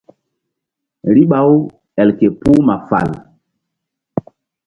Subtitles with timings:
[1.15, 1.57] Riɓa-u
[2.01, 3.09] el ke puh ma fal.